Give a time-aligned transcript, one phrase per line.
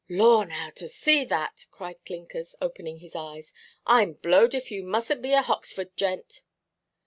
[0.09, 3.53] "Lor, now, to see that!" cried Clinkers, opening his eyes;
[3.85, 6.41] "Iʼm blowed if you mustnʼt be a Hoxford gent."